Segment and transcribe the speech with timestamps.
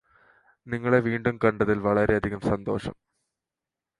[0.67, 2.95] നിങ്ങളെ വീണ്ടും കണ്ടതില് വളരെയധികം സന്തോഷം